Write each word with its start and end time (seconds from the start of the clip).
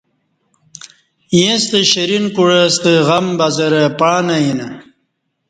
ییݩستہ 1.35 1.79
شرین 1.91 2.25
کوعہ 2.35 2.63
ستہ 2.73 2.93
غم 3.07 3.25
بزرہ 3.39 3.83
پݩع 3.99 4.19
نہ 4.27 4.35
یینہ 4.43 4.67